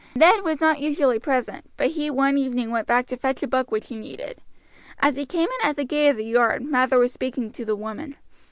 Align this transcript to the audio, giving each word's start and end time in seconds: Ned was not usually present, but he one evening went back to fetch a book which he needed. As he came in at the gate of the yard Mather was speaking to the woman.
Ned 0.15 0.41
was 0.43 0.59
not 0.59 0.79
usually 0.79 1.19
present, 1.19 1.69
but 1.77 1.89
he 1.89 2.09
one 2.09 2.35
evening 2.35 2.71
went 2.71 2.87
back 2.87 3.05
to 3.05 3.17
fetch 3.17 3.43
a 3.43 3.47
book 3.47 3.69
which 3.69 3.89
he 3.89 3.95
needed. 3.95 4.41
As 4.99 5.15
he 5.15 5.27
came 5.27 5.49
in 5.61 5.69
at 5.69 5.75
the 5.75 5.85
gate 5.85 6.09
of 6.09 6.17
the 6.17 6.25
yard 6.25 6.63
Mather 6.65 6.97
was 6.97 7.13
speaking 7.13 7.51
to 7.51 7.63
the 7.65 7.75
woman. 7.75 8.15